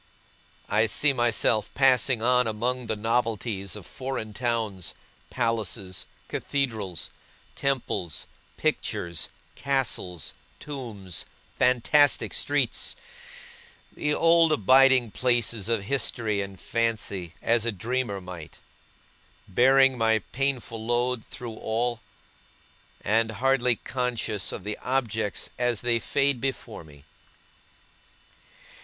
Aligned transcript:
I 0.67 0.87
see 0.87 1.13
myself 1.13 1.71
passing 1.75 2.23
on 2.23 2.47
among 2.47 2.87
the 2.87 2.95
novelties 2.95 3.75
of 3.75 3.85
foreign 3.85 4.33
towns, 4.33 4.95
palaces, 5.29 6.07
cathedrals, 6.27 7.11
temples, 7.53 8.25
pictures, 8.57 9.29
castles, 9.53 10.33
tombs, 10.59 11.25
fantastic 11.59 12.33
streets 12.33 12.95
the 13.95 14.11
old 14.15 14.51
abiding 14.51 15.11
places 15.11 15.69
of 15.69 15.83
History 15.83 16.41
and 16.41 16.59
Fancy 16.59 17.35
as 17.39 17.63
a 17.63 17.71
dreamer 17.71 18.19
might; 18.19 18.57
bearing 19.47 19.99
my 19.99 20.17
painful 20.31 20.83
load 20.83 21.23
through 21.23 21.57
all, 21.57 21.99
and 23.01 23.33
hardly 23.33 23.75
conscious 23.75 24.51
of 24.51 24.63
the 24.63 24.79
objects 24.79 25.51
as 25.59 25.81
they 25.81 25.99
fade 25.99 26.41
before 26.41 26.83
me. 26.83 27.03